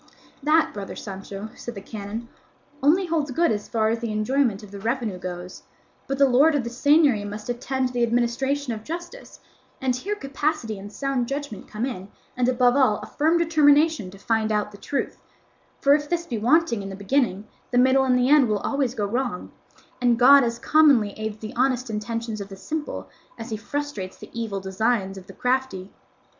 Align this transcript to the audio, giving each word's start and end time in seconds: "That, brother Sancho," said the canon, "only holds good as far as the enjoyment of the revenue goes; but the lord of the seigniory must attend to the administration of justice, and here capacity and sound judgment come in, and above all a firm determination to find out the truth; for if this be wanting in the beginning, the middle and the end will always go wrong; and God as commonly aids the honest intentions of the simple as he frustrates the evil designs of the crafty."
"That, 0.41 0.71
brother 0.73 0.95
Sancho," 0.95 1.49
said 1.55 1.75
the 1.75 1.79
canon, 1.81 2.27
"only 2.81 3.05
holds 3.05 3.29
good 3.29 3.51
as 3.51 3.67
far 3.69 3.89
as 3.89 3.99
the 3.99 4.11
enjoyment 4.11 4.63
of 4.63 4.71
the 4.71 4.79
revenue 4.79 5.19
goes; 5.19 5.61
but 6.07 6.17
the 6.17 6.27
lord 6.27 6.55
of 6.55 6.63
the 6.63 6.71
seigniory 6.71 7.23
must 7.23 7.49
attend 7.49 7.89
to 7.89 7.93
the 7.93 8.01
administration 8.01 8.73
of 8.73 8.83
justice, 8.83 9.41
and 9.79 9.95
here 9.95 10.15
capacity 10.15 10.79
and 10.79 10.91
sound 10.91 11.27
judgment 11.27 11.67
come 11.67 11.85
in, 11.85 12.07
and 12.35 12.49
above 12.49 12.75
all 12.75 12.97
a 13.01 13.05
firm 13.05 13.37
determination 13.37 14.09
to 14.09 14.17
find 14.17 14.51
out 14.51 14.71
the 14.71 14.79
truth; 14.79 15.21
for 15.81 15.93
if 15.93 16.09
this 16.09 16.25
be 16.25 16.39
wanting 16.39 16.81
in 16.81 16.89
the 16.89 16.95
beginning, 16.95 17.47
the 17.69 17.77
middle 17.77 18.03
and 18.03 18.17
the 18.17 18.27
end 18.27 18.47
will 18.49 18.57
always 18.57 18.95
go 18.95 19.05
wrong; 19.05 19.51
and 20.01 20.17
God 20.17 20.43
as 20.43 20.57
commonly 20.57 21.11
aids 21.15 21.37
the 21.37 21.53
honest 21.55 21.91
intentions 21.91 22.41
of 22.41 22.49
the 22.49 22.57
simple 22.57 23.07
as 23.37 23.51
he 23.51 23.55
frustrates 23.55 24.17
the 24.17 24.31
evil 24.33 24.59
designs 24.59 25.15
of 25.15 25.27
the 25.27 25.33
crafty." 25.33 25.91